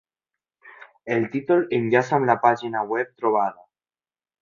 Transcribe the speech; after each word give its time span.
El 1.17 1.27
títol 1.35 1.63
enllaça 1.81 2.19
amb 2.19 2.29
la 2.33 2.39
pàgina 2.49 2.85
web 2.95 3.15
trobada. 3.23 3.67